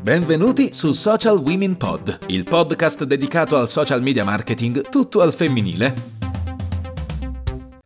[0.00, 5.94] Benvenuti su Social Women Pod, il podcast dedicato al social media marketing tutto al femminile.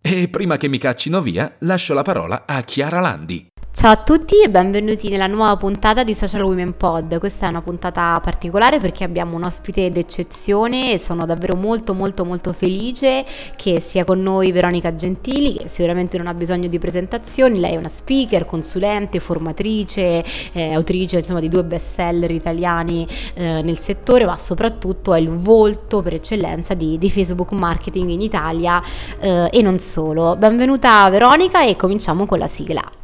[0.01, 3.52] E prima che mi caccino via, lascio la parola a Chiara Landi.
[3.75, 7.19] Ciao a tutti e benvenuti nella nuova puntata di Social Women Pod.
[7.19, 12.27] Questa è una puntata particolare perché abbiamo un ospite d'eccezione e sono davvero molto molto
[12.27, 13.25] molto felice
[13.57, 17.77] che sia con noi Veronica Gentili, che sicuramente non ha bisogno di presentazioni, lei è
[17.77, 24.37] una speaker, consulente, formatrice, eh, autrice insomma di due bestseller italiani eh, nel settore, ma
[24.37, 28.83] soprattutto è il volto per eccellenza di, di Facebook Marketing in Italia
[29.19, 30.37] eh, e non solo.
[30.37, 33.02] Benvenuta Veronica e cominciamo con la sigla.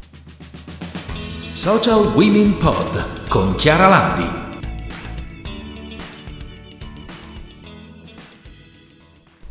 [1.61, 4.48] Social Women Pod con Chiara Landi.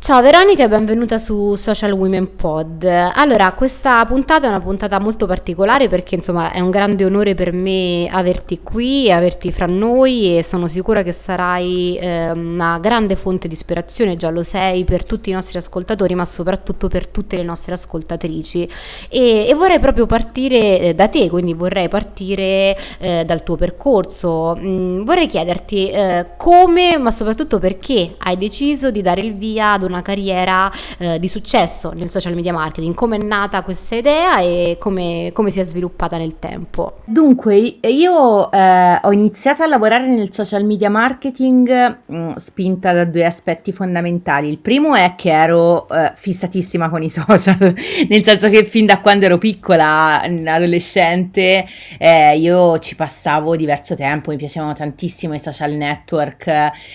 [0.08, 2.82] Ciao Veronica e benvenuta su Social Women Pod.
[2.82, 7.52] Allora, questa puntata è una puntata molto particolare perché insomma è un grande onore per
[7.52, 13.48] me averti qui, averti fra noi e sono sicura che sarai eh, una grande fonte
[13.48, 17.42] di ispirazione, già lo sei, per tutti i nostri ascoltatori, ma soprattutto per tutte le
[17.42, 18.66] nostre ascoltatrici.
[19.10, 24.56] E, e vorrei proprio partire eh, da te, quindi vorrei partire eh, dal tuo percorso.
[24.58, 29.82] Mm, vorrei chiederti eh, come, ma soprattutto perché hai deciso di dare il via ad
[29.82, 32.94] una una carriera eh, di successo nel social media marketing.
[32.94, 36.98] Come è nata questa idea e come, come si è sviluppata nel tempo?
[37.04, 43.04] Dunque, io eh, ho iniziato a lavorare nel social media marketing mh, mm, spinta da
[43.04, 44.48] due aspetti fondamentali.
[44.48, 47.74] Il primo è che ero eh, fissatissima con i social,
[48.08, 51.66] nel senso che fin da quando ero piccola, adolescente,
[51.98, 56.46] eh, io ci passavo diverso tempo, mi piacevano tantissimo i social network,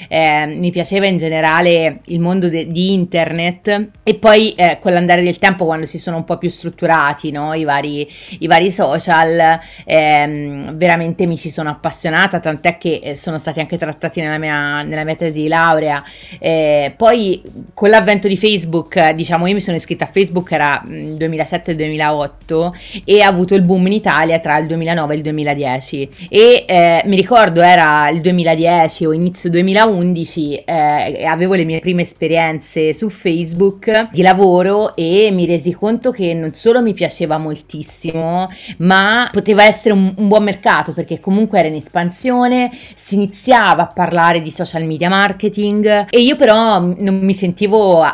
[0.08, 5.24] eh, mi piaceva in generale il mondo de- di internet e poi eh, con l'andare
[5.24, 7.54] del tempo quando si sono un po' più strutturati no?
[7.54, 8.08] I, vari,
[8.40, 13.78] i, vari, social ehm, veramente mi ci sono appassionata tant'è che eh, sono stati anche
[13.78, 16.04] trattati nella mia, nella mia tesi di laurea
[16.40, 17.42] eh, poi
[17.74, 21.76] con l'avvento di Facebook diciamo io mi sono iscritta a Facebook era il 2007 e
[21.76, 26.66] 2008 e ha avuto il boom in Italia tra il 2009 e il 2010 e
[26.68, 32.83] eh, mi ricordo era il 2010 o inizio 2011 eh, avevo le mie prime esperienze
[32.92, 38.50] su Facebook di lavoro e mi resi conto che non solo mi piaceva moltissimo,
[38.80, 43.88] ma poteva essere un, un buon mercato perché comunque era in espansione, si iniziava a
[43.88, 48.06] parlare di social media marketing e io però non mi sentivo,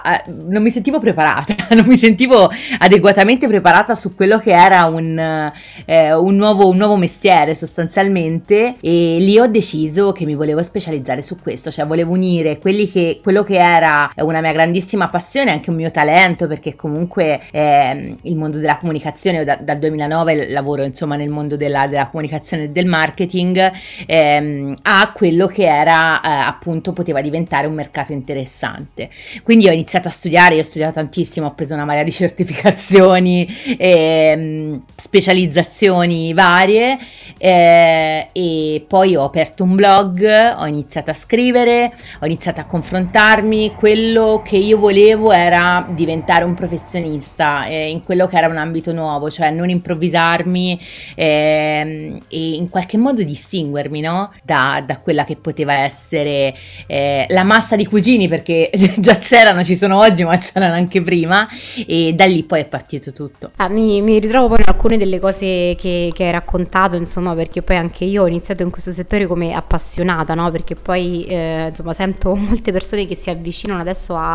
[0.48, 2.50] non mi sentivo preparata, non mi sentivo
[2.80, 5.52] adeguatamente preparata su quello che era un,
[5.86, 11.22] eh, un, nuovo, un nuovo mestiere sostanzialmente e lì ho deciso che mi volevo specializzare
[11.22, 15.76] su questo, cioè volevo unire che, quello che era una mia grandissima passione, anche un
[15.76, 21.30] mio talento, perché comunque eh, il mondo della comunicazione, da, dal 2009 lavoro insomma nel
[21.30, 23.72] mondo della, della comunicazione e del marketing,
[24.06, 29.10] ehm, a quello che era eh, appunto poteva diventare un mercato interessante.
[29.44, 33.48] Quindi ho iniziato a studiare, io ho studiato tantissimo, ho preso una marea di certificazioni,
[33.78, 36.98] ehm, specializzazioni varie
[37.38, 43.74] eh, e poi ho aperto un blog, ho iniziato a scrivere, ho iniziato a confrontarmi,
[43.76, 48.94] quello che io volevo era diventare un professionista eh, in quello che era un ambito
[48.94, 50.80] nuovo, cioè non improvvisarmi
[51.16, 54.32] eh, e in qualche modo distinguermi no?
[54.44, 56.54] da, da, quella che poteva essere
[56.88, 61.48] eh, la massa di cugini, perché già c'erano, ci sono oggi, ma c'erano anche prima,
[61.86, 63.52] e da lì poi è partito tutto.
[63.58, 67.62] Ah, mi, mi, ritrovo poi in alcune delle cose che, che, hai raccontato, insomma, perché
[67.62, 70.52] poi anche io ho iniziato in questo settore come appassionata, no?
[70.52, 74.29] perché poi eh, insomma sento molte persone che si avvicinano adesso a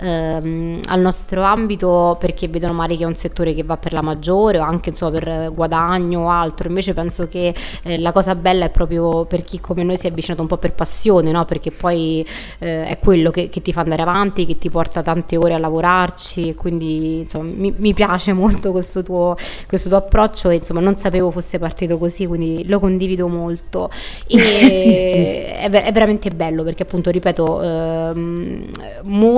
[0.00, 4.02] ehm, al nostro ambito perché vedono magari che è un settore che va per la
[4.02, 8.66] maggiore o anche insomma, per guadagno o altro, invece penso che eh, la cosa bella
[8.66, 11.44] è proprio per chi come noi si è avvicinato un po' per passione, no?
[11.44, 12.26] perché poi
[12.58, 15.58] eh, è quello che, che, ti fa andare avanti, che ti porta tante ore a
[15.58, 20.96] lavorarci, quindi insomma, mi, mi, piace molto questo tuo, questo tuo approccio e insomma non
[20.96, 23.90] sapevo fosse partito così, quindi lo condivido molto.
[24.26, 24.90] E sì, sì.
[24.90, 28.70] È, è, veramente bello perché appunto, ripeto, ehm,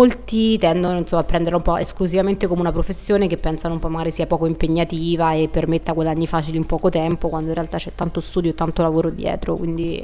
[0.00, 3.88] molti tendono insomma, a prenderla un po' esclusivamente come una professione che pensano un po'
[3.88, 7.93] magari sia poco impegnativa e permetta guadagni facili in poco tempo, quando in realtà c'è
[7.94, 10.02] tanto studio e tanto lavoro dietro, quindi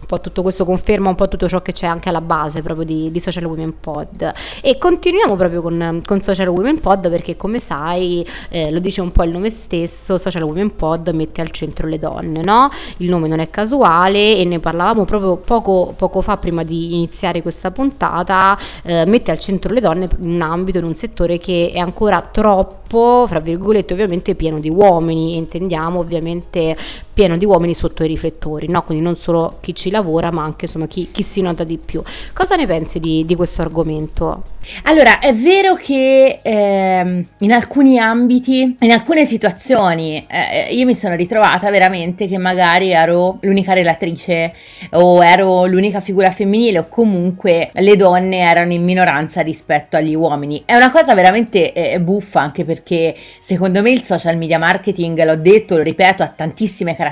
[0.00, 2.84] un po' tutto questo conferma un po' tutto ciò che c'è anche alla base proprio
[2.84, 4.32] di, di Social Women Pod.
[4.60, 9.12] E continuiamo proprio con, con Social Women Pod perché come sai, eh, lo dice un
[9.12, 12.70] po' il nome stesso, Social Women Pod mette al centro le donne, no?
[12.98, 17.40] Il nome non è casuale e ne parlavamo proprio poco, poco fa prima di iniziare
[17.40, 21.38] questa puntata, eh, mette al centro centro le donne in un ambito, in un settore
[21.38, 26.76] che è ancora troppo, fra virgolette, ovviamente pieno di uomini, intendiamo ovviamente
[27.18, 28.84] pieno di uomini sotto i riflettori, no?
[28.84, 32.00] quindi non solo chi ci lavora ma anche insomma, chi, chi, si nota di più.
[32.32, 34.44] Cosa ne pensi di, di questo argomento?
[34.84, 41.16] Allora, è vero che eh, in alcuni ambiti, in alcune situazioni, eh, io mi sono
[41.16, 44.54] ritrovata veramente che magari ero l'unica relatrice
[44.90, 50.62] o ero l'unica figura femminile o comunque le donne erano in minoranza rispetto agli uomini.
[50.64, 55.36] È una cosa veramente eh, buffa anche perché secondo me il social media marketing, l'ho
[55.36, 57.06] detto, lo ripeto, ha tantissime caratteristiche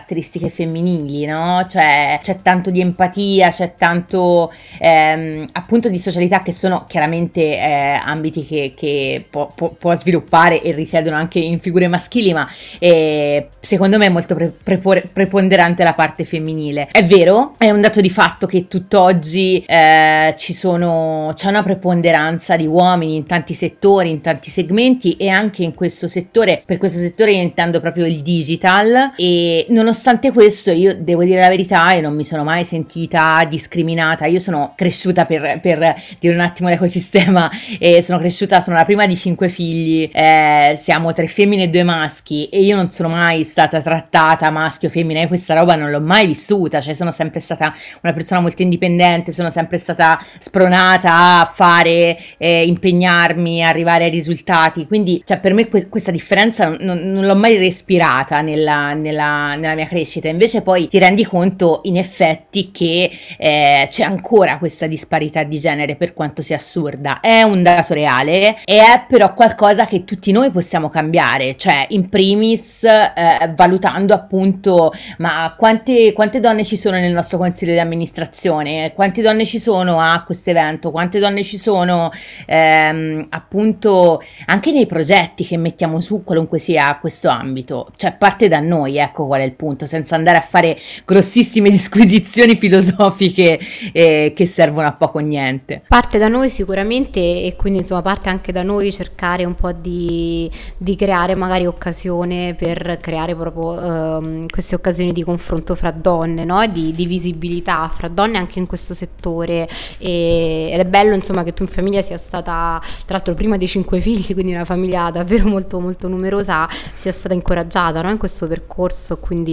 [0.51, 1.67] femminili, no?
[1.69, 8.01] Cioè c'è tanto di empatia, c'è tanto ehm, appunto di socialità che sono chiaramente eh,
[8.03, 12.49] ambiti che, che può, può, può, sviluppare e risiedono anche in figure maschili, ma
[12.79, 16.89] eh, secondo me è molto pre- pre- preponderante la parte femminile.
[16.91, 22.57] È vero, è un dato di fatto che tutt'oggi eh, ci sono, c'è una preponderanza
[22.57, 26.99] di uomini in tanti settori, in tanti segmenti e anche in questo settore, per questo
[26.99, 32.15] settore intendo proprio il digital e nonostante questo io devo dire la verità e non
[32.15, 37.51] mi sono mai sentita discriminata, io sono cresciuta per, per dire un attimo l'ecosistema ma
[37.79, 41.83] eh, sono cresciuta, sono la prima di cinque figli, eh, siamo tre femmine e due
[41.83, 45.91] maschi e io non sono mai stata trattata maschio o femmina, io questa roba non
[45.91, 51.41] l'ho mai vissuta, cioè sono sempre stata una persona molto indipendente, sono sempre stata spronata
[51.41, 56.79] a fare, eh, impegnarmi, arrivare ai risultati, quindi cioè, per me que- questa differenza non,
[56.81, 61.81] non, non, l'ho mai respirata nella, nella, nella, mia crescita, invece poi ti rendi conto
[61.85, 67.21] in effetti che eh, c'è ancora questa disparità di genere per quanto sia assurda.
[67.21, 72.09] È un dato reale e è però qualcosa che tutti noi possiamo cambiare, cioè in
[72.09, 78.93] primis eh, valutando appunto ma quante, quante, donne ci sono nel nostro consiglio di amministrazione,
[78.95, 82.11] quante donne ci sono a questo evento, quante donne ci sono
[82.47, 88.61] ehm, appunto anche nei progetti che mettiamo su qualunque sia questo ambito, cioè parte da
[88.61, 93.59] noi, ecco qual è il punto, senza andare a fare grossissime disquisizioni filosofiche
[93.93, 95.83] eh, che servono a poco o niente.
[95.89, 100.51] Parte da noi sicuramente e quindi insomma parte anche da noi cercare un po' di,
[100.77, 106.67] di creare magari occasione per creare proprio um, queste occasioni di confronto fra donne, no?
[106.67, 109.69] Di, di, visibilità fra donne anche in questo settore
[109.99, 113.69] e, ed è bello insomma che tu in famiglia sia stata tra l'altro prima dei
[113.69, 118.11] cinque figli, quindi una famiglia davvero molto molto numerosa, sia stata incoraggiata no?
[118.11, 119.46] in questo percorso, quindi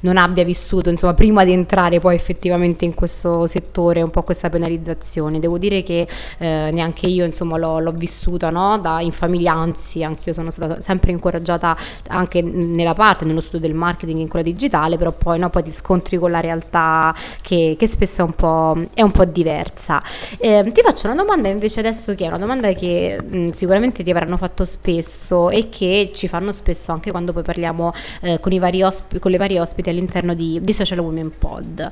[0.00, 4.50] non abbia vissuto insomma prima di entrare poi effettivamente in questo settore un po' questa
[4.50, 5.40] penalizzazione.
[5.40, 6.06] Devo dire che
[6.38, 8.78] eh, neanche anche io insomma l'ho, l'ho vissuta no?
[8.78, 11.76] da, in famiglia, anzi anche io sono stata sempre incoraggiata
[12.08, 15.70] anche nella parte, nello studio del marketing in quella digitale, però poi, no, poi ti
[15.70, 20.02] scontri con la realtà che, che spesso è un po', è un po diversa.
[20.38, 24.10] Eh, ti faccio una domanda invece adesso che è una domanda che mh, sicuramente ti
[24.10, 27.92] avranno fatto spesso e che ci fanno spesso anche quando poi parliamo
[28.22, 28.52] eh, con,
[28.82, 31.90] osp- con, le varie ospiti all'interno di, di Social Women Pod.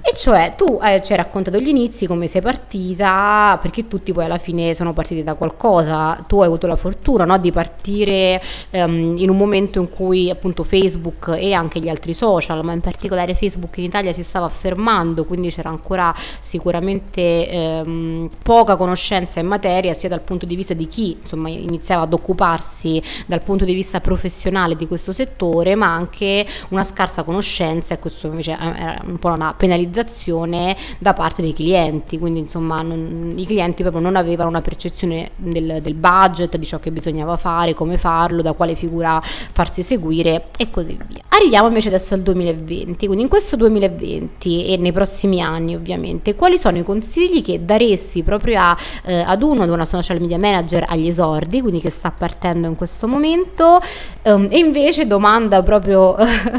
[0.00, 4.24] E cioè tu eh, ci hai raccontato gli inizi, come sei partita, perché tutti poi
[4.24, 6.24] alla fine sono partiti da qualcosa.
[6.26, 8.40] Tu hai avuto la fortuna no, di partire
[8.70, 12.80] um, in un momento in cui appunto Facebook e anche gli altri social, ma in
[12.80, 19.46] particolare Facebook in Italia si stava affermando, quindi c'era ancora sicuramente um, poca conoscenza in
[19.46, 23.74] materia, sia dal punto di vista di chi insomma, iniziava ad occuparsi dal punto di
[23.74, 29.18] vista professionale di questo settore, ma anche una scarsa conoscenza e questo invece era un
[29.18, 34.48] po' una penalizzazione da parte dei clienti, quindi insomma non, i clienti proprio non avevano
[34.48, 39.20] una percezione del, del, budget, di ciò che bisognava fare, come farlo, da quale figura
[39.20, 41.22] farsi seguire e così via.
[41.28, 46.58] Arriviamo invece adesso al 2020, quindi in questo 2020 e nei prossimi anni ovviamente, quali
[46.58, 50.84] sono i consigli che daresti proprio a, eh, ad uno, ad una social media manager
[50.88, 53.80] agli esordi, quindi che sta partendo in questo momento,
[54.24, 56.16] um, e invece domanda proprio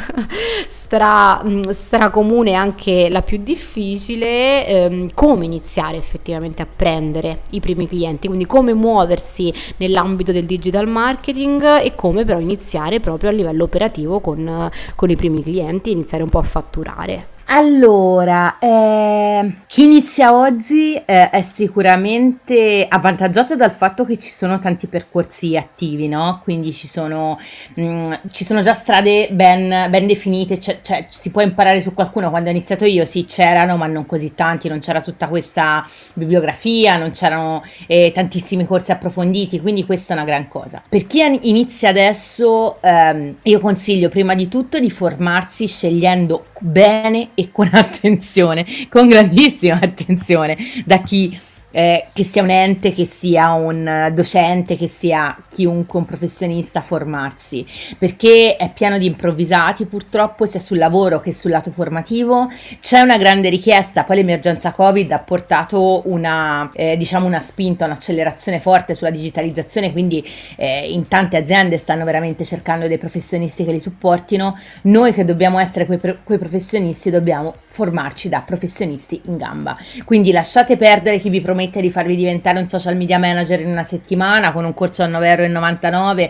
[0.70, 7.88] stra, stra comune anche la più difficile, ehm, come iniziare effettivamente a prendere i primi
[7.88, 13.64] clienti, quindi come muoversi nell'ambito del digital marketing e come però iniziare proprio a livello
[13.64, 17.38] operativo con, con i primi clienti, iniziare un po' a fatturare.
[17.52, 24.86] Allora, eh, chi inizia oggi eh, è sicuramente avvantaggiato dal fatto che ci sono tanti
[24.86, 26.42] percorsi attivi, no?
[26.44, 27.40] Quindi ci sono,
[27.74, 31.92] mh, mm, ci sono già strade ben, ben definite, cioè, cioè, si può imparare su
[31.96, 32.30] qualcuno.
[32.30, 36.98] Quando ho iniziato io sì c'erano, ma non così tanti, non c'era tutta questa bibliografia,
[36.98, 40.84] non c'erano eh, tantissimi corsi approfonditi, quindi questa è una gran cosa.
[40.88, 47.52] Per chi inizia adesso, ehm, io consiglio prima di tutto di formarsi scegliendo bene e
[47.52, 51.38] con attenzione, con grandissima attenzione, da chi
[51.72, 57.66] eh, che sia un ente, che sia un docente, che sia chiunque un professionista formarsi,
[57.98, 62.50] perché è pieno di improvvisati purtroppo sia sul lavoro che sul lato formativo.
[62.82, 68.60] C'è una grande richiesta, poi l'emergenza Covid ha portato una, eh, diciamo una spinta, un'accelerazione
[68.60, 70.26] forte sulla digitalizzazione, quindi
[70.58, 74.58] eh, in tante aziende stanno veramente cercando dei professionisti che li supportino.
[74.84, 79.78] Noi che dobbiamo essere quei, quei professionisti dobbiamo formarci da professionisti in gamba.
[80.04, 83.84] Quindi lasciate perdere chi vi promette di farvi diventare un social media manager in una
[83.84, 86.30] settimana con un corso a 9,99 euro.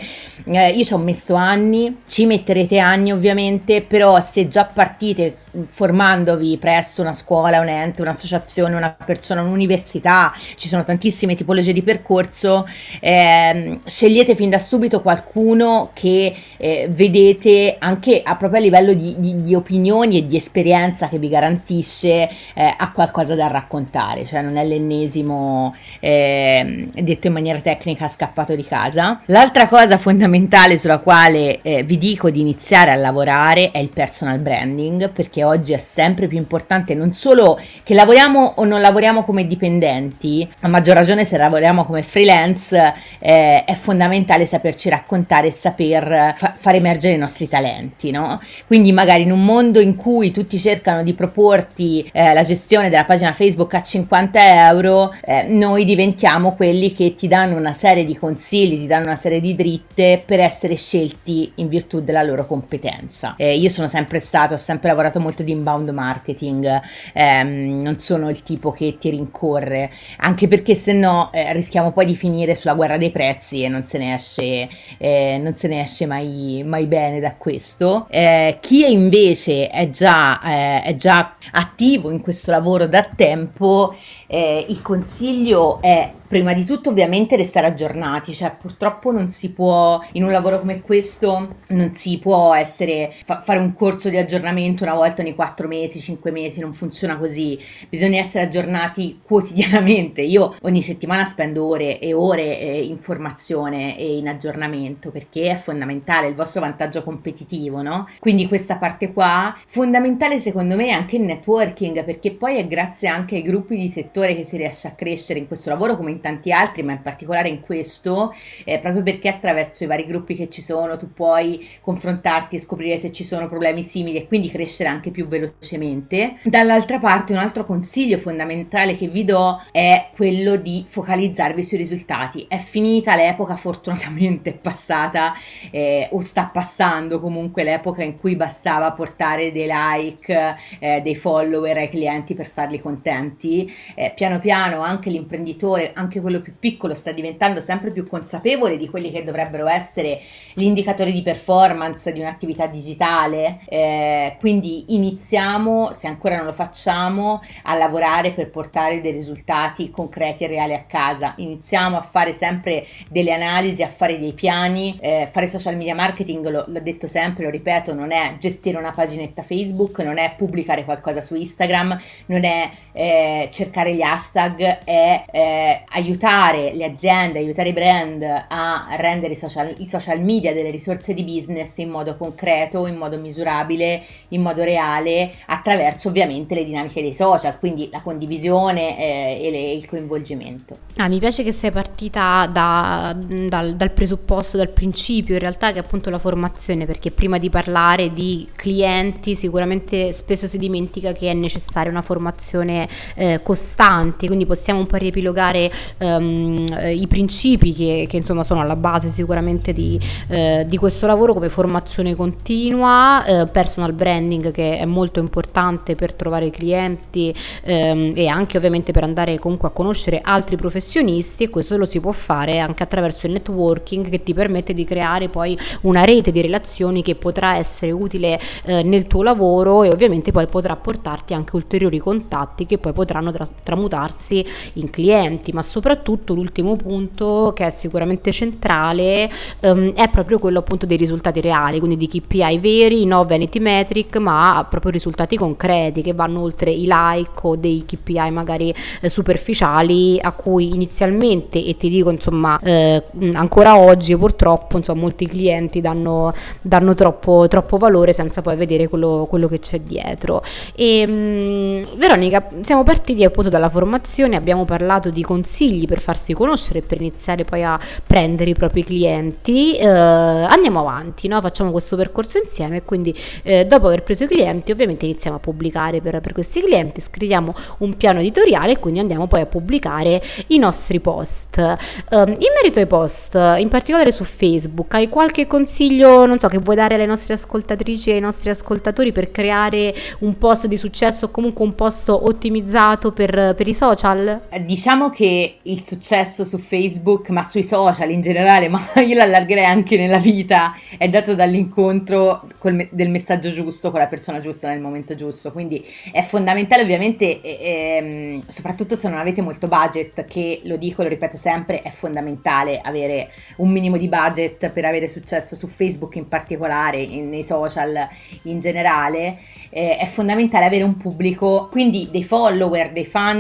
[0.59, 5.37] Eh, io ci ho messo anni, ci metterete anni ovviamente, però se già partite
[5.69, 11.81] formandovi presso una scuola, un ente, un'associazione, una persona, un'università, ci sono tantissime tipologie di
[11.81, 12.67] percorso,
[12.99, 19.15] eh, scegliete fin da subito qualcuno che eh, vedete anche a proprio a livello di,
[19.17, 24.41] di, di, opinioni e di esperienza che vi garantisce eh, ha qualcosa da raccontare, cioè
[24.41, 29.21] non è l'ennesimo ehm, detto in maniera tecnica scappato di casa.
[29.25, 34.39] L'altra cosa fondamentale sulla quale eh, vi dico di iniziare a lavorare è il personal
[34.39, 39.23] branding perché che oggi è sempre più importante, non solo che lavoriamo o non lavoriamo
[39.23, 45.51] come dipendenti, a maggior ragione se lavoriamo come freelance, eh, è fondamentale saperci raccontare e
[45.51, 48.41] saper fa- far emergere i nostri talenti, no?
[48.67, 53.05] Quindi magari in un mondo in cui tutti cercano di proporti eh, la gestione della
[53.05, 58.17] pagina Facebook a 50 euro, eh, noi diventiamo quelli che ti danno una serie di
[58.17, 63.35] consigli, ti danno una serie di dritte per essere scelti in virtù della loro competenza.
[63.37, 66.81] Eh, io sono sempre stato, ho sempre lavorato molto molto di inbound marketing,
[67.13, 72.05] ehm, non sono il tipo che ti rincorre, anche perché se no eh, rischiamo poi
[72.05, 74.67] di finire sulla guerra dei prezzi e non se ne esce,
[74.97, 78.07] eh, non se ne esce mai, mai bene da questo.
[78.09, 83.95] Eh, chi invece è già, eh, è già attivo in questo lavoro da tempo,
[84.29, 89.99] eh, il consiglio è prima di tutto ovviamente restare aggiornati, cioè purtroppo non si può,
[90.11, 94.83] in un lavoro come questo, non si può essere, fa, fare un corso di aggiornamento
[94.83, 97.57] una volta ogni quattro mesi, cinque mesi, non funziona così,
[97.89, 104.17] bisogna essere aggiornati quotidianamente, io ogni settimana spendo ore e ore eh, in formazione e
[104.17, 108.07] in aggiornamento perché è fondamentale il vostro vantaggio competitivo, no?
[108.19, 113.07] Quindi questa parte qua, fondamentale secondo me è anche il networking perché poi è grazie
[113.07, 116.21] anche ai gruppi di settore che si riesce a crescere in questo lavoro come in
[116.21, 118.33] tanti altri, ma in particolare in questo,
[118.65, 122.97] eh, proprio perché attraverso i vari gruppi che ci sono tu puoi confrontarti e scoprire
[122.97, 126.35] se ci sono problemi simili e quindi crescere anche più velocemente.
[126.43, 132.45] Dall'altra parte, un altro consiglio fondamentale che vi do è quello di focalizzarvi sui risultati.
[132.47, 135.33] È finita l'epoca, fortunatamente è passata
[135.71, 141.77] eh, o sta passando comunque l'epoca in cui bastava portare dei like, eh, dei follower
[141.77, 143.71] ai clienti per farli contenti.
[144.13, 148.89] Piano piano anche l'imprenditore, anche anche quello più piccolo sta diventando sempre più consapevole di
[148.89, 150.19] quelli che dovrebbero essere
[150.53, 153.59] gli indicatori di performance di un'attività digitale.
[153.69, 160.43] Eh, quindi iniziamo, se ancora non lo facciamo, a lavorare per portare dei risultati concreti
[160.43, 161.33] e reali a casa.
[161.37, 164.97] Iniziamo a fare sempre delle analisi, a fare dei piani.
[164.99, 168.91] Eh, fare social media marketing, lo, l'ho detto sempre, lo ripeto, non è gestire una
[168.91, 175.25] paginetta Facebook, non è pubblicare qualcosa su Instagram, non è eh, cercare gli hashtag, è
[175.29, 180.71] eh, aiutare le aziende, aiutare i brand a rendere i social, i social media delle
[180.71, 186.63] risorse di business in modo concreto, in modo misurabile, in modo reale, attraverso ovviamente le
[186.63, 190.77] dinamiche dei social, quindi la condivisione eh, e le, il coinvolgimento.
[190.95, 195.79] Ah, mi piace che sei partita da, dal, dal presupposto, dal principio in realtà che
[195.79, 201.29] è appunto la formazione, perché prima di parlare di clienti sicuramente spesso si dimentica che
[201.29, 203.78] è necessaria una formazione eh, costante,
[204.27, 209.71] quindi possiamo un po' riepilogare ehm, i principi che, che, insomma sono alla base sicuramente
[209.71, 215.95] di, eh, di questo lavoro come formazione continua, eh, personal branding che è molto importante
[215.95, 217.33] per trovare clienti
[217.63, 222.01] ehm, e anche ovviamente per andare comunque a conoscere altri professionisti e questo lo si
[222.01, 226.41] può fare anche attraverso il networking che ti permette di creare poi una rete di
[226.41, 231.55] relazioni che potrà essere utile eh, nel tuo lavoro e ovviamente poi potrà portarti anche
[231.55, 237.69] ulteriori contatti che poi potranno tra- tramutarsi in clienti ma soprattutto l'ultimo punto che è
[237.69, 243.25] sicuramente centrale ehm, è proprio quello appunto dei risultati reali, quindi di KPI veri, no
[243.25, 248.73] vanity metric, ma proprio risultati concreti che vanno oltre i like o dei KPI magari
[249.01, 255.27] eh, superficiali a cui inizialmente e ti dico insomma eh, ancora oggi purtroppo insomma molti
[255.27, 260.41] clienti danno, danno troppo, troppo valore senza poi vedere quello, quello che c'è dietro.
[260.75, 266.33] E, mh, mm, Veronica, siamo partiti appunto dalla formazione, abbiamo parlato di consigli per farsi
[266.33, 269.75] conoscere e per iniziare poi a prendere i propri clienti.
[269.75, 271.41] Eh, andiamo avanti, no?
[271.41, 273.13] facciamo questo percorso insieme e quindi
[273.43, 277.53] eh, dopo aver preso i clienti ovviamente iniziamo a pubblicare per, per questi clienti, scriviamo
[277.79, 281.57] un piano editoriale e quindi andiamo poi a pubblicare i nostri post.
[281.57, 286.59] Uh, in merito ai post, in particolare su Facebook, hai qualche consiglio, non so, che
[286.59, 291.25] vuoi dare alle nostre ascoltatrici e ai nostri ascoltatori per creare un post di successo
[291.25, 294.41] o comunque un post ottimizzato per, per i social?
[294.61, 299.97] Diciamo che il successo su Facebook, ma sui social in generale, ma io l'allargherei anche
[299.97, 305.15] nella vita, è dato dall'incontro me- del messaggio giusto con la persona giusta nel momento
[305.15, 305.51] giusto.
[305.51, 311.09] Quindi è fondamentale ovviamente, ehm, soprattutto se non avete molto budget, che lo dico, lo
[311.09, 316.27] ripeto sempre, è fondamentale avere un minimo di budget per avere successo su Facebook in
[316.27, 318.07] particolare, in, nei social
[318.43, 319.37] in generale.
[319.69, 323.38] Eh, è fondamentale avere un pubblico, quindi dei follower, dei fan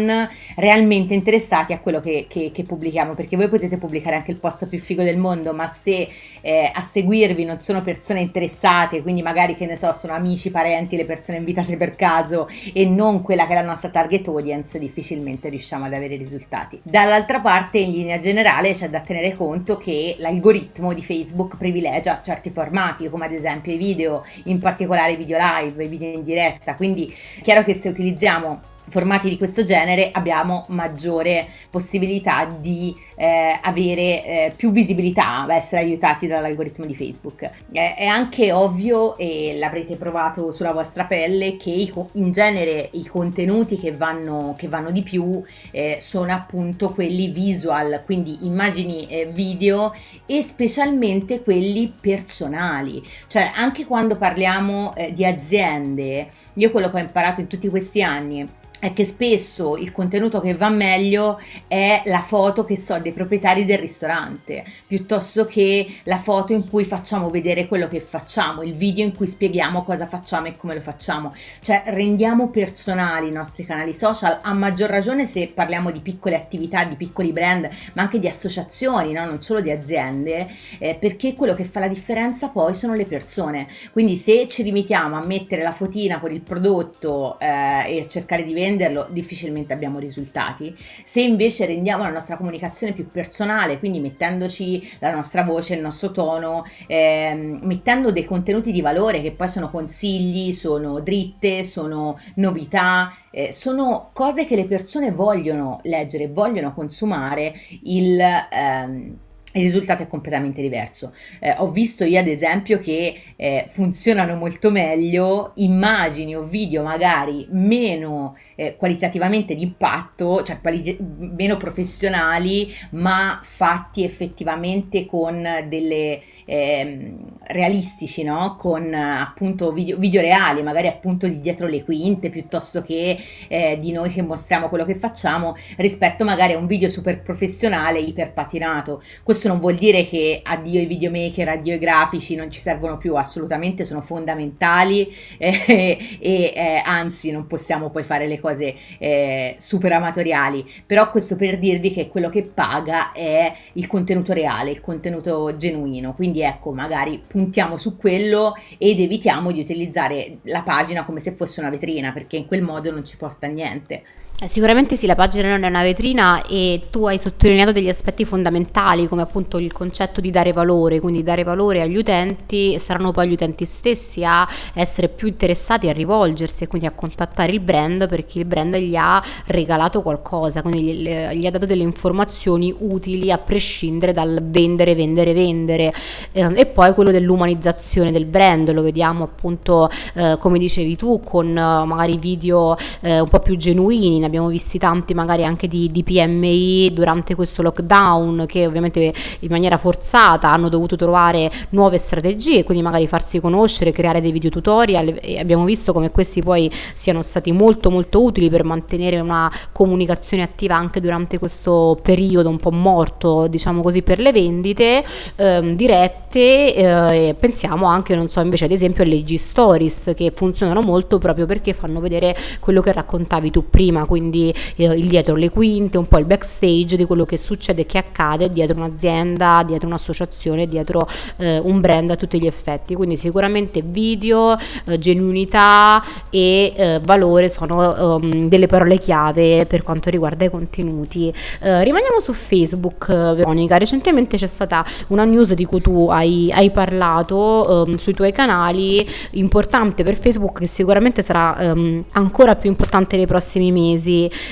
[0.55, 4.67] realmente interessati a quello che, che, che pubblichiamo, perché voi potete pubblicare anche il post
[4.67, 6.07] più figo del mondo, ma se
[6.41, 10.95] eh, a seguirvi non sono persone interessate, quindi magari che ne so, sono amici, parenti,
[10.95, 15.49] le persone invitate per caso e non quella che è la nostra target audience, difficilmente
[15.49, 16.79] riusciamo ad avere risultati.
[16.83, 22.49] Dall'altra parte, in linea generale, c'è da tenere conto che l'algoritmo di Facebook privilegia certi
[22.49, 26.75] formati, come ad esempio i video, in particolare i video live, i video in diretta,
[26.75, 33.59] quindi è chiaro che se utilizziamo formati di questo genere abbiamo maggiore possibilità di eh,
[33.61, 37.49] avere eh, più visibilità, essere aiutati dall'algoritmo di Facebook.
[37.71, 43.05] Eh, è anche ovvio, e l'avrete provato sulla vostra pelle, che i, in genere i
[43.05, 49.25] contenuti che vanno, che vanno di più eh, sono appunto quelli visual, quindi immagini e
[49.25, 49.93] video
[50.25, 53.03] e specialmente quelli personali.
[53.27, 58.01] Cioè anche quando parliamo eh, di aziende, io quello che ho imparato in tutti questi
[58.01, 58.47] anni
[58.79, 63.65] è che spesso il contenuto che va meglio è la foto che so dei proprietari
[63.65, 69.03] del ristorante, piuttosto che la foto in cui facciamo vedere quello che facciamo, il video
[69.03, 71.33] in cui spieghiamo cosa facciamo e come lo facciamo.
[71.61, 76.83] Cioè rendiamo personali i nostri canali social, a maggior ragione se parliamo di piccole attività,
[76.85, 79.25] di piccoli brand, ma anche di associazioni, no?
[79.25, 83.67] non solo di aziende, eh, perché quello che fa la differenza poi sono le persone.
[83.91, 88.53] Quindi se ci limitiamo a mettere la fotina con il prodotto eh, e cercare di
[88.53, 90.75] vendere, venderlo difficilmente abbiamo risultati.
[91.03, 96.11] Se invece rendiamo la nostra comunicazione più personale, quindi mettendoci la nostra voce, il nostro
[96.11, 103.13] tono, ehm, mettendo dei contenuti di valore che poi sono consigli, sono dritte, sono novità,
[103.31, 107.53] eh, sono cose che le persone vogliono leggere, vogliono consumare,
[107.83, 108.19] il...
[108.19, 109.17] Ehm,
[109.53, 111.13] il risultato è completamente diverso.
[111.39, 117.47] Eh, ho visto io ad esempio che eh, funzionano molto meglio immagini o video magari
[117.51, 127.13] meno eh, qualitativamente di impatto, cioè quali- meno professionali, ma fatti effettivamente con delle eh,
[127.47, 128.55] realistici, no?
[128.57, 133.91] con appunto video, video, reali, magari appunto di dietro le quinte, piuttosto che eh, di
[133.91, 139.03] noi che mostriamo quello che facciamo, rispetto magari a un video super professionale, iper patinato.
[139.39, 143.15] Questo non vuol dire che addio i videomaker, addio i grafici non ci servono più,
[143.15, 145.07] assolutamente sono fondamentali
[145.39, 151.37] eh, e eh, anzi non possiamo poi fare le cose eh, super amatoriali, però questo
[151.37, 156.73] per dirvi che quello che paga è il contenuto reale, il contenuto genuino, quindi ecco,
[156.73, 162.11] magari puntiamo su quello ed evitiamo di utilizzare la pagina come se fosse una vetrina,
[162.11, 164.03] perché in quel modo non ci porta a niente.
[164.41, 168.23] Eh, sicuramente sì, la pagina non è una vetrina e tu hai sottolineato degli aspetti
[168.23, 173.27] fondamentali come appunto il concetto di dare valore, quindi dare valore agli utenti saranno poi
[173.27, 178.07] gli utenti stessi a essere più interessati a rivolgersi e quindi a contattare il brand
[178.07, 183.39] perché il brand gli ha regalato qualcosa, quindi gli, ha dato delle informazioni utili a
[183.39, 185.93] prescindere dal vendere, vendere, vendere.
[186.31, 191.47] Eh, e poi quello dell'umanizzazione del brand, lo vediamo appunto eh, come dicevi tu con
[191.47, 196.03] uh, magari video eh, un po' più genuini abbiamo visti tanti magari anche di, di
[196.03, 202.83] PMI durante questo lockdown che ovviamente in maniera forzata hanno dovuto trovare nuove strategie, quindi
[202.83, 207.51] magari farsi conoscere, creare dei video tutorial e abbiamo visto come questi poi siano stati
[207.51, 213.47] molto molto utili per mantenere una comunicazione attiva anche durante questo periodo un po' morto,
[213.47, 215.03] diciamo così, per le vendite
[215.35, 216.75] ehm, dirette.
[216.75, 221.45] Eh, pensiamo anche, non so, invece ad esempio alle G Stories che funzionano molto proprio
[221.45, 224.53] perché fanno vedere quello che raccontavi tu prima, quindi eh,
[224.85, 228.77] il dietro le quinte, un po' il backstage di quello che succede che accade dietro
[228.77, 232.95] un'azienda, dietro un'associazione, dietro eh, un brand a tutti gli effetti.
[232.95, 240.09] Quindi sicuramente video, eh, genuinità e eh, valore sono um, delle parole chiave per quanto
[240.09, 241.33] riguarda i contenuti.
[241.61, 243.77] Eh, rimaniamo su Facebook, Veronica.
[243.77, 249.07] Recentemente c'è stata una news di cui tu hai, hai parlato um, sui tuoi canali,
[249.31, 254.08] importante per Facebook che sicuramente sarà um, ancora più importante nei prossimi mesi,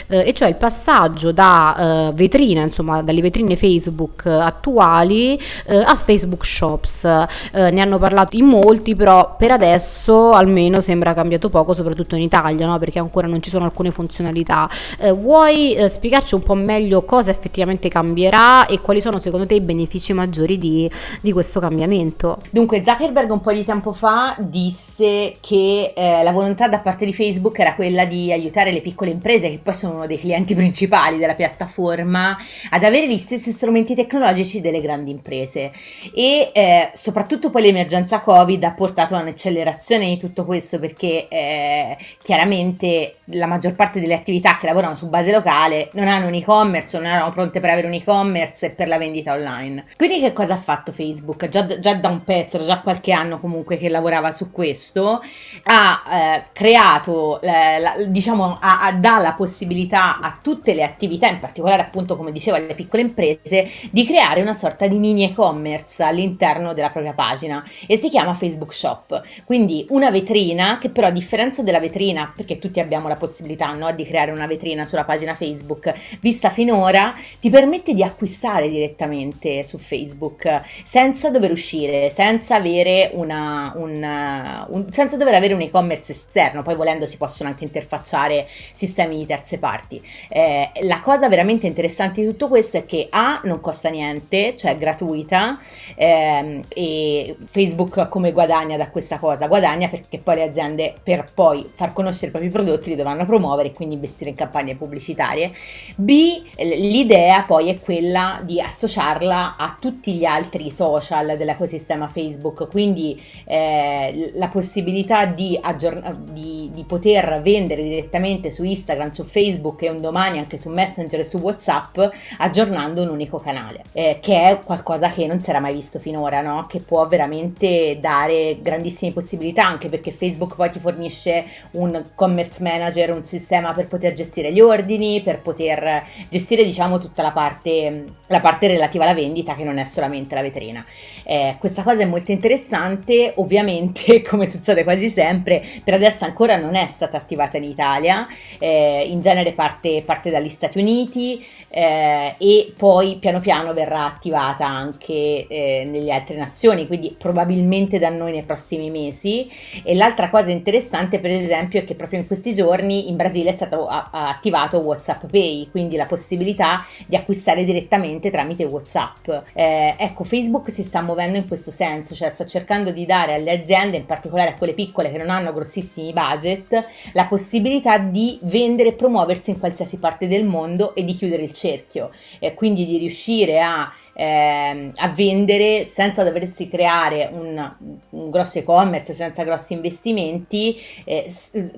[0.07, 5.95] eh, e cioè il passaggio da uh, vetrina, insomma, dalle vetrine Facebook attuali uh, a
[5.95, 7.03] Facebook Shops.
[7.03, 12.21] Uh, ne hanno parlato in molti, però per adesso almeno sembra cambiato poco, soprattutto in
[12.21, 12.77] Italia, no?
[12.77, 14.69] perché ancora non ci sono alcune funzionalità.
[15.17, 20.13] vuoi spiegarci un po' meglio cosa effettivamente cambierà e quali sono secondo te i benefici
[20.13, 20.89] maggiori di,
[21.21, 22.39] di questo cambiamento?
[22.49, 27.13] Dunque, Zuckerberg un po' di tempo fa disse che eh, la volontà da parte di
[27.13, 31.17] Facebook era quella di aiutare le piccole imprese, che poi sono uno dei clienti principali
[31.17, 32.37] della piattaforma,
[32.69, 35.71] ad avere gli stessi strumenti tecnologici delle grandi imprese.
[36.13, 41.97] E eh, soprattutto poi l'emergenza Covid ha portato a un'accelerazione di tutto questo perché eh,
[42.21, 46.97] chiaramente la maggior parte delle attività che lavorano su base locale non hanno un e-commerce,
[46.97, 49.85] non erano pronte per avere un e-commerce e per la vendita online.
[49.97, 51.47] Quindi che cosa ha fatto Facebook?
[51.47, 55.21] Già, già da un pezzo, già qualche anno comunque che lavorava su questo,
[55.63, 61.29] ha eh, creato, eh, la, diciamo, ha, ha, dà la possibilità a tutte le attività,
[61.29, 66.03] in particolare appunto come dicevo alle piccole imprese, di creare una sorta di mini e-commerce
[66.03, 69.21] all'interno della propria pagina e si chiama Facebook Shop.
[69.45, 73.91] Quindi una vetrina che però a differenza della vetrina, perché tutti abbiamo la possibilità no,
[73.93, 79.77] di creare una vetrina sulla pagina Facebook, vista finora, ti permette di acquistare direttamente su
[79.77, 86.63] Facebook senza dover uscire, senza avere una, un, un, senza dover avere un e-commerce esterno,
[86.63, 90.01] poi volendo si possono anche interfacciare sistemi di terze parti.
[90.29, 94.71] Eh, la cosa veramente interessante di tutto questo è che A non costa niente, cioè
[94.71, 95.59] è gratuita
[95.95, 99.47] ehm, e Facebook come guadagna da questa cosa?
[99.47, 103.69] Guadagna perché poi le aziende per poi far conoscere i propri prodotti li dovranno promuovere
[103.69, 105.51] e quindi investire in campagne pubblicitarie.
[105.95, 113.19] B l'idea poi è quella di associarla a tutti gli altri social dell'ecosistema Facebook, quindi
[113.45, 119.89] eh, la possibilità di, aggiorn- di, di, poter vendere direttamente su Instagram, su Facebook e
[119.89, 121.99] un domani anche su Messenger e su WhatsApp
[122.37, 126.41] aggiornando un unico canale, eh, che è qualcosa che non si era mai visto finora,
[126.41, 126.65] no?
[126.67, 133.11] che può veramente dare grandissime possibilità anche perché Facebook poi ti fornisce un commerce manager,
[133.11, 138.39] un sistema per poter gestire gli ordini, per poter gestire diciamo tutta la parte, la
[138.39, 140.85] parte relativa alla vendita che non è solamente la vetrina.
[141.23, 146.75] Eh, questa cosa è molto interessante, ovviamente come succede quasi sempre, per adesso ancora non
[146.75, 148.27] è stata attivata in Italia,
[148.59, 154.65] eh, in genere parte, parte dagli Stati Uniti eh, e poi piano piano verrà attivata
[154.65, 159.49] anche eh, nelle altre nazioni, quindi probabilmente da noi nei prossimi mesi.
[159.83, 163.53] E l'altra cosa interessante per esempio è che proprio in questi giorni in Brasile è
[163.53, 169.27] stato a- attivato WhatsApp Pay, quindi la possibilità di acquistare direttamente tramite WhatsApp.
[169.53, 173.51] Eh, ecco, Facebook si sta muovendo in questo senso, cioè sta cercando di dare alle
[173.51, 178.86] aziende, in particolare a quelle piccole che non hanno grossissimi budget, la possibilità di vendere
[178.87, 182.97] e promuoversi in qualsiasi parte del mondo e di chiudere il cerchio, e quindi di
[182.97, 187.71] riuscire a eh, a vendere senza doversi creare un,
[188.09, 191.31] un grosso e-commerce, senza grossi investimenti, eh,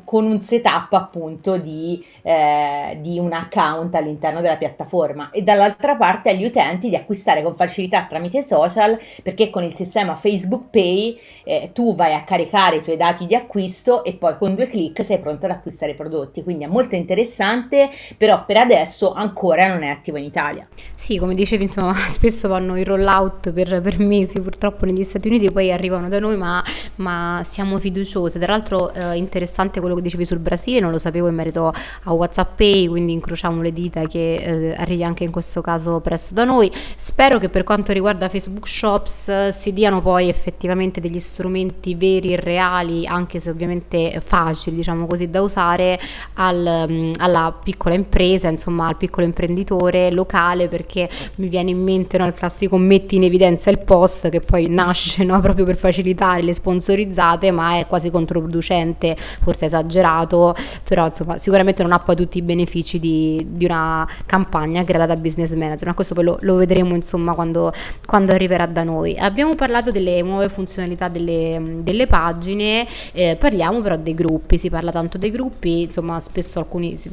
[0.06, 6.30] con un setup appunto di, eh, di, un account all'interno della piattaforma e dall'altra parte
[6.30, 11.72] agli utenti di acquistare con facilità tramite social perché con il sistema Facebook Pay eh,
[11.74, 15.20] tu vai a caricare i tuoi dati di acquisto e poi con due clic sei
[15.20, 19.90] pronto ad acquistare i prodotti, quindi è molto interessante, però per adesso ancora non è
[19.90, 20.66] attivo in Italia.
[20.96, 25.28] Sì, come dicevi, insomma, spesso spesso vanno in rollout per, per, mesi purtroppo negli Stati
[25.28, 26.64] Uniti, poi arrivano da noi, ma,
[26.96, 28.40] ma siamo fiduciose.
[28.40, 32.14] Tra l'altro eh, interessante quello che dicevi sul Brasile, non lo sapevo in merito a
[32.14, 36.44] WhatsApp Pay, quindi incrociamo le dita che eh, arrivi anche in questo caso presto da
[36.44, 36.72] noi.
[36.74, 42.34] Spero che per quanto riguarda Facebook Shops eh, si diano poi effettivamente degli strumenti veri
[42.34, 46.00] e reali, anche se ovviamente facili, diciamo così, da usare
[46.36, 52.18] al, mm, alla piccola impresa, insomma al piccolo imprenditore locale, perché mi viene in mente
[52.20, 56.42] no, il classico metti in evidenza il post che poi nasce no, proprio per facilitare
[56.42, 62.38] le sponsorizzate, ma è quasi controproducente, forse esagerato, però insomma sicuramente non ha poi tutti
[62.38, 66.56] i benefici di, di una campagna creata da business manager, ma questo poi lo, lo
[66.56, 67.74] vedremo insomma quando,
[68.06, 69.18] quando, arriverà da noi.
[69.18, 74.92] Abbiamo parlato delle nuove funzionalità delle, delle pagine, eh, parliamo però dei gruppi, si parla
[74.92, 77.10] tanto dei gruppi, insomma spesso alcuni si,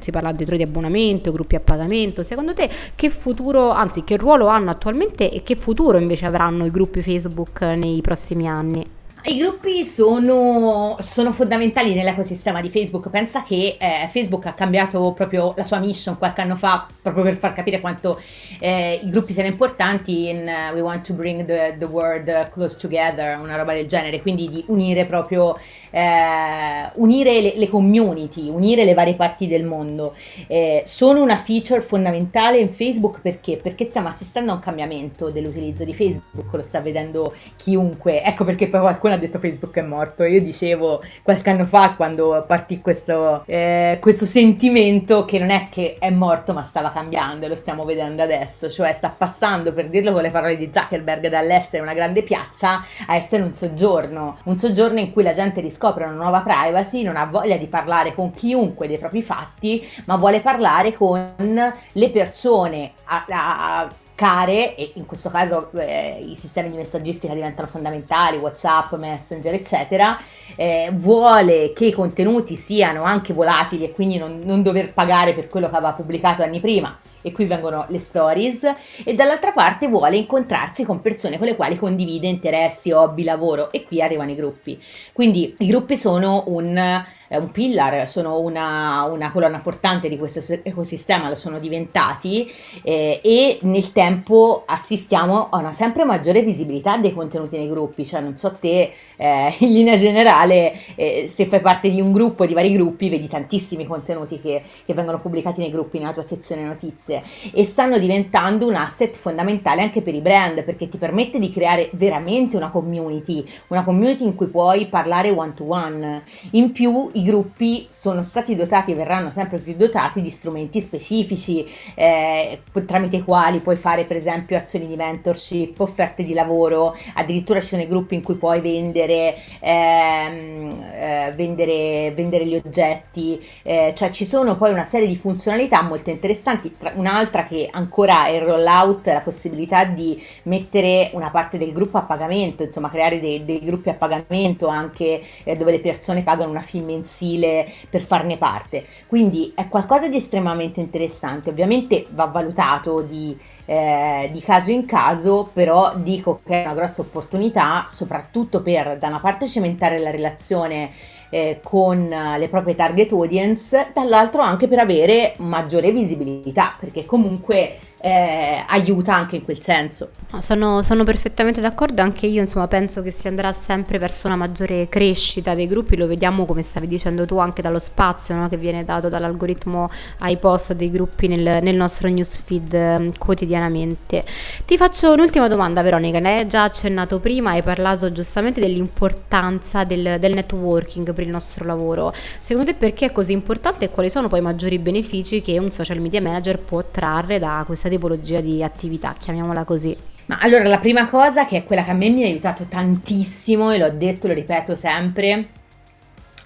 [0.00, 4.43] si parla addirittura di abbonamento, gruppi a pagamento, secondo te che futuro, anzi che ruolo
[4.48, 8.93] hanno attualmente e che futuro invece avranno i gruppi Facebook nei prossimi anni?
[9.26, 13.08] I gruppi sono, sono, fondamentali nell'ecosistema di Facebook.
[13.08, 17.36] Pensa che eh, Facebook ha cambiato proprio la sua mission qualche anno fa, proprio per
[17.36, 18.20] far capire quanto
[18.60, 20.28] eh, i gruppi siano importanti.
[20.28, 24.20] In uh, We want to bring the, the, world close together, una roba del genere.
[24.20, 25.56] Quindi di unire proprio
[25.90, 30.14] eh, unire le, le, community, unire le varie parti del mondo.
[30.46, 33.56] Eh, sono una feature fondamentale in Facebook perché?
[33.56, 38.22] Perché stiamo assistendo a un cambiamento dell'utilizzo di Facebook, lo sta vedendo chiunque.
[38.22, 40.24] Ecco perché poi qualcuno ha detto Facebook è morto.
[40.24, 45.96] Io dicevo qualche anno fa quando partì questo, eh, questo sentimento che non è che
[45.98, 50.22] è morto ma stava cambiando, lo stiamo vedendo adesso, cioè sta passando, per dirlo con
[50.22, 55.12] le parole di Zuckerberg, dall'essere una grande piazza a essere un soggiorno, un soggiorno in
[55.12, 58.98] cui la gente riscopre una nuova privacy, non ha voglia di parlare con chiunque dei
[58.98, 65.70] propri fatti, ma vuole parlare con le persone a, a, care e in questo caso
[65.72, 70.18] eh, i sistemi di messaggistica diventano fondamentali, Whatsapp, Messenger eccetera,
[70.56, 75.48] eh, vuole che i contenuti siano anche volatili e quindi non, non dover pagare per
[75.48, 76.98] quello che aveva pubblicato anni prima.
[77.26, 78.70] E qui vengono le stories,
[79.02, 83.72] e dall'altra parte vuole incontrarsi con persone con le quali condivide interessi, hobby, lavoro.
[83.72, 84.78] E qui arrivano i gruppi.
[85.10, 91.28] Quindi i gruppi sono un un pillar, sono una, una, colonna portante di questo ecosistema,
[91.28, 92.50] lo sono diventati
[92.82, 98.20] eh, e nel tempo assistiamo a una sempre maggiore visibilità dei contenuti nei gruppi, cioè
[98.20, 102.54] non so te eh, in linea generale eh, se fai parte di un gruppo, di
[102.54, 107.22] vari gruppi, vedi tantissimi contenuti che, che vengono pubblicati nei gruppi nella tua sezione notizie
[107.52, 111.90] e stanno diventando un asset fondamentale anche per i brand perché ti permette di creare
[111.92, 116.22] veramente una community, una community in cui puoi parlare one to one.
[116.52, 121.66] In più i gruppi sono stati dotati e verranno sempre più dotati di strumenti specifici
[121.94, 127.60] eh, tramite i quali puoi fare per esempio azioni di mentorship, offerte di lavoro, addirittura
[127.60, 133.92] ci sono i gruppi in cui puoi vendere, ehm, eh, vendere, vendere gli oggetti, eh,
[133.96, 138.42] cioè ci sono poi una serie di funzionalità molto interessanti, un'altra che ancora è il
[138.42, 143.60] rollout, la possibilità di mettere una parte del gruppo a pagamento, insomma creare dei, dei
[143.60, 148.38] gruppi a pagamento anche eh, dove le persone pagano una fee mensile mensile per farne
[148.38, 148.86] parte.
[149.06, 151.50] Quindi è qualcosa di estremamente interessante.
[151.50, 157.02] Ovviamente va valutato di, eh, di caso in caso, però dico che è una grossa
[157.02, 160.90] opportunità, soprattutto per da una parte cementare la relazione
[161.30, 168.62] eh, con le proprie target audience, dall'altro anche per avere maggiore visibilità, perché comunque eh,
[168.66, 170.10] aiuta anche in quel senso.
[170.30, 174.36] No, sono, sono, perfettamente d'accordo, anche io insomma penso che si andrà sempre verso una
[174.36, 178.58] maggiore crescita dei gruppi, lo vediamo come stavi dicendo tu anche dallo spazio no, che
[178.58, 179.88] viene dato dall'algoritmo
[180.18, 184.22] ai post dei gruppi nel, nel nostro newsfeed eh, quotidianamente.
[184.66, 190.18] Ti faccio un'ultima domanda Veronica, ne hai già accennato prima, hai parlato giustamente dell'importanza del,
[190.20, 192.12] del networking per il nostro lavoro.
[192.38, 195.70] Secondo te perché è così importante e quali sono poi i maggiori benefici che un
[195.70, 199.96] social media manager può trarre da questa tipologia di attività, chiamiamola così?
[200.26, 203.70] Ma allora la prima cosa che è quella che a me mi ha aiutato tantissimo
[203.70, 205.48] e l'ho detto, lo ripeto sempre,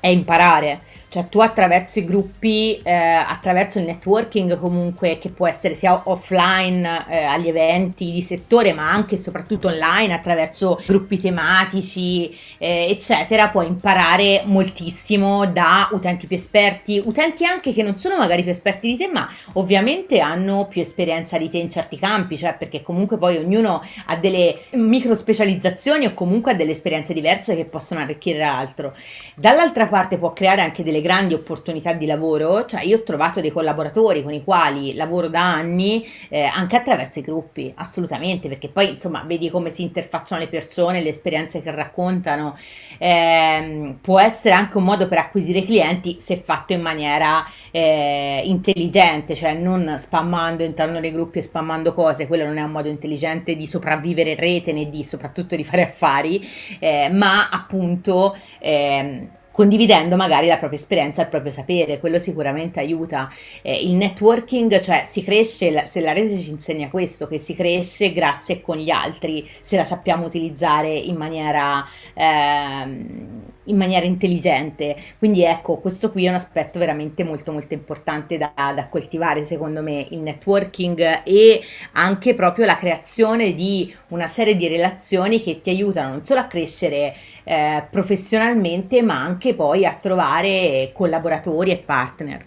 [0.00, 0.80] è imparare.
[1.10, 7.06] Cioè tu attraverso i gruppi, eh, attraverso il networking comunque che può essere sia offline
[7.08, 13.48] eh, agli eventi di settore ma anche e soprattutto online attraverso gruppi tematici eh, eccetera,
[13.48, 18.88] puoi imparare moltissimo da utenti più esperti, utenti anche che non sono magari più esperti
[18.88, 23.16] di te ma ovviamente hanno più esperienza di te in certi campi, cioè perché comunque
[23.16, 28.38] poi ognuno ha delle micro specializzazioni o comunque ha delle esperienze diverse che possono arricchire
[28.38, 28.94] l'altro.
[29.34, 33.40] Dall'altra parte può creare anche delle delle grandi opportunità di lavoro, cioè io ho trovato
[33.40, 38.68] dei collaboratori con i quali lavoro da anni eh, anche attraverso i gruppi, assolutamente, perché
[38.68, 42.56] poi insomma vedi come si interfacciano le persone, le esperienze che raccontano,
[42.98, 49.34] eh, può essere anche un modo per acquisire clienti se fatto in maniera eh, intelligente,
[49.34, 53.54] cioè non spammando, entrando nei gruppi e spammando cose, quello non è un modo intelligente
[53.54, 56.46] di sopravvivere in rete né di soprattutto di fare affari,
[56.78, 63.28] eh, ma appunto eh, condividendo magari la propria esperienza, il proprio sapere, quello sicuramente aiuta.
[63.60, 68.12] Eh, il networking, cioè si cresce, se la rete ci insegna questo, che si cresce
[68.12, 71.84] grazie con gli altri, se la sappiamo utilizzare in maniera...
[72.14, 74.96] Ehm, in maniera intelligente.
[75.18, 79.82] Quindi ecco, questo qui è un aspetto veramente molto molto importante da, da, coltivare secondo
[79.82, 81.60] me, il networking e
[81.92, 86.44] anche proprio la creazione di una serie di relazioni che ti aiutano non solo a
[86.44, 92.46] crescere eh, professionalmente ma anche poi a trovare collaboratori e partner.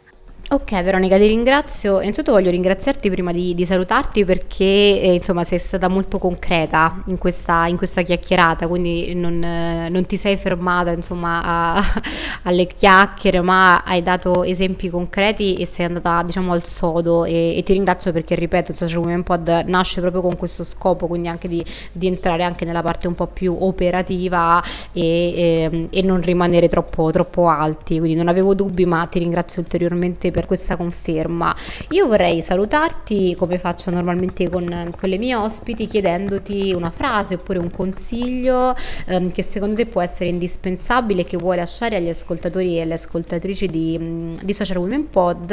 [0.54, 2.02] Ok Veronica, ti ringrazio.
[2.02, 7.18] Innanzitutto voglio ringraziarti prima di, di salutarti perché eh, insomma sei stata molto concreta in
[7.18, 11.82] questa, in questa chiacchierata, quindi non, eh, non, ti sei fermata insomma a,
[12.44, 17.64] alle chiacchiere, ma hai dato esempi concreti e sei andata diciamo al sodo e, e
[17.64, 21.64] ti ringrazio perché ripeto Social Women Pod nasce proprio con questo scopo, quindi anche di,
[21.94, 24.62] di entrare anche nella parte un po' più operativa
[24.92, 29.20] e, e, ehm, e non rimanere troppo, troppo alti, quindi non avevo dubbi ma ti
[29.20, 31.56] ringrazio ulteriormente per per questa conferma.
[31.90, 37.60] Io vorrei salutarti come faccio normalmente con, con le mie ospiti chiedendoti una frase oppure
[37.60, 38.76] un consiglio
[39.08, 43.68] ehm, che secondo te può essere indispensabile che vuoi lasciare agli ascoltatori e alle ascoltatrici
[43.68, 45.52] di, di Social Women Pod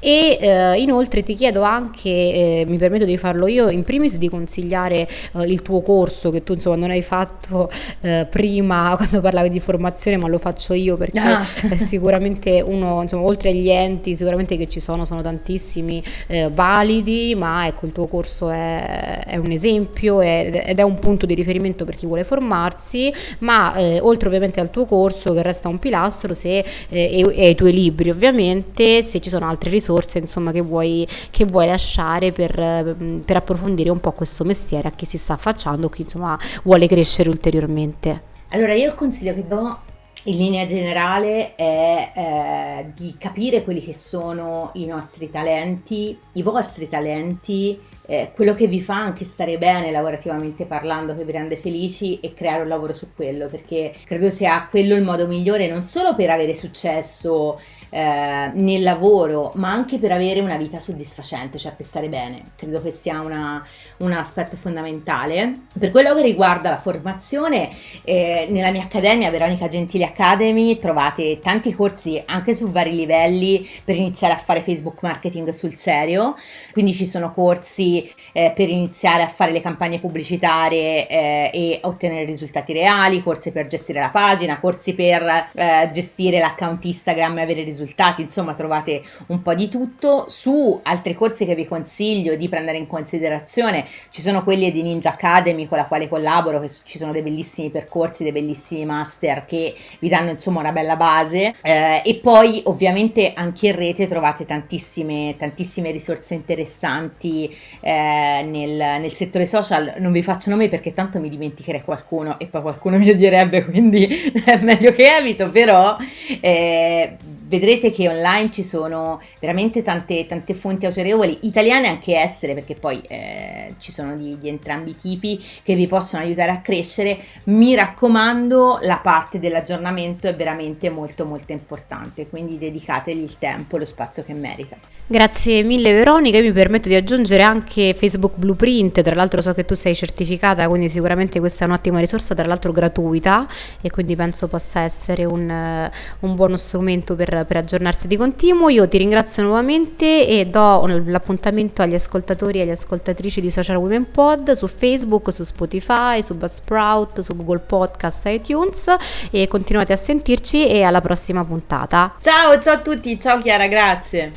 [0.00, 4.28] e eh, inoltre ti chiedo anche, eh, mi permetto di farlo io, in primis di
[4.28, 7.70] consigliare eh, il tuo corso che tu insomma non hai fatto
[8.00, 11.46] eh, prima quando parlavi di formazione ma lo faccio io perché ah.
[11.68, 17.34] è sicuramente uno insomma oltre agli enti sicuramente che ci sono, sono tantissimi eh, validi,
[17.36, 21.84] ma ecco il tuo corso è, è un esempio ed è un punto di riferimento
[21.84, 26.32] per chi vuole formarsi, ma eh, oltre ovviamente al tuo corso che resta un pilastro
[26.32, 30.62] se, eh, e, e, ai tuoi libri ovviamente, se ci sono altre risorse insomma che
[30.62, 35.34] vuoi, che vuoi lasciare per, per approfondire un po' questo mestiere a chi si sta
[35.34, 38.32] affacciando, chi insomma vuole crescere ulteriormente.
[38.48, 39.78] Allora io il consiglio che do
[40.26, 46.88] in linea generale è eh, di capire quelli che sono i nostri talenti, i vostri
[46.88, 52.20] talenti, eh, quello che vi fa anche stare bene lavorativamente parlando, che vi rende felici
[52.20, 56.14] e creare un lavoro su quello, perché credo sia quello il modo migliore non solo
[56.14, 57.60] per avere successo
[57.94, 62.42] eh, nel lavoro, ma anche per avere una vita soddisfacente, cioè per stare bene.
[62.56, 63.64] Credo che sia una,
[63.98, 65.52] un aspetto fondamentale.
[65.78, 67.70] Per quello che riguarda la formazione,
[68.02, 73.94] eh, nella mia accademia, Veronica Gentili Academy, trovate tanti corsi anche su vari livelli per
[73.94, 76.34] iniziare a fare Facebook marketing sul serio.
[76.72, 82.24] Quindi ci sono corsi eh, per iniziare a fare le campagne pubblicitarie eh, e ottenere
[82.24, 87.62] risultati reali, corsi per gestire la pagina, corsi per eh, gestire l'account Instagram e avere
[87.62, 90.26] risultati risultati, insomma trovate un po' di tutto.
[90.28, 95.10] Su altri corsi che vi consiglio di prendere in considerazione ci sono quelli di Ninja
[95.10, 99.74] Academy con la quale collaboro, che ci sono dei bellissimi percorsi, dei bellissimi master che
[99.98, 105.34] vi danno insomma una bella base eh, e poi ovviamente anche in rete trovate tantissime,
[105.38, 109.94] tantissime risorse interessanti eh, nel, nel settore social.
[109.98, 114.06] Non vi faccio nomi perché tanto mi dimenticherei qualcuno e poi qualcuno mi odierebbe, quindi
[114.44, 115.96] è meglio che evito, però
[116.40, 117.16] eh,
[117.46, 123.00] vedrete che online ci sono veramente tante, tante fonti autorevoli, italiane anche estere, perché poi
[123.08, 127.18] eh, ci sono di, di, entrambi i tipi che vi possono aiutare a crescere.
[127.44, 133.80] Mi raccomando, la parte dell'aggiornamento è veramente molto molto importante, quindi dedicategli il tempo e
[133.80, 134.76] lo spazio che merita.
[135.06, 139.66] Grazie mille Veronica, io mi permetto di aggiungere anche Facebook Blueprint, tra l'altro so che
[139.66, 143.46] tu sei certificata, quindi sicuramente questa è un'ottima risorsa, tra l'altro gratuita
[143.82, 148.68] e quindi penso possa essere un, un buono strumento per, per, aggiornarsi di continuo.
[148.68, 154.10] Io ti ringrazio nuovamente e do l'appuntamento agli ascoltatori e alle ascoltatrici di Social Women
[154.10, 158.94] Pod su Facebook, su Spotify, su Buzzsprout, su Google Podcast, iTunes
[159.30, 162.14] e continuate a sentirci e alla prossima puntata.
[162.20, 164.32] Ciao, ciao a tutti, ciao Chiara, grazie.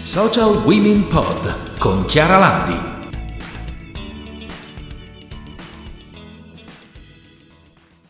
[0.00, 3.01] Social Women Pod con Chiara Landi.